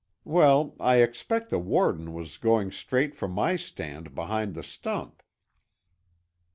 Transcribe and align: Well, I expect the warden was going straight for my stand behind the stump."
Well, 0.25 0.75
I 0.79 0.95
expect 0.95 1.51
the 1.51 1.59
warden 1.59 2.11
was 2.11 2.37
going 2.37 2.71
straight 2.71 3.13
for 3.13 3.27
my 3.27 3.55
stand 3.55 4.15
behind 4.15 4.55
the 4.55 4.63
stump." 4.63 5.21